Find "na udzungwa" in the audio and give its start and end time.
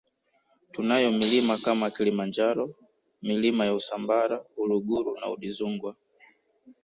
5.19-5.95